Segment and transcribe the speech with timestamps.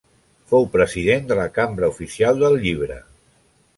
[0.53, 2.99] Fou president de la Cambra Oficial del Llibre.